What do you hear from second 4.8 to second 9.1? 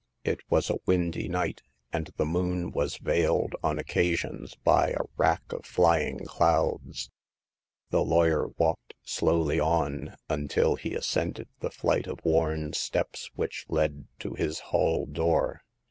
a rack oi hying clouds. The lawyer walked